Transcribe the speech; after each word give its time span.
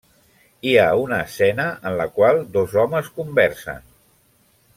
Hi 0.69 0.71
ha 0.77 0.85
una 1.01 1.19
escena 1.25 1.67
en 1.89 1.99
la 1.99 2.09
qual 2.17 2.41
dos 2.57 2.75
homes 2.85 3.13
conversen. 3.21 3.87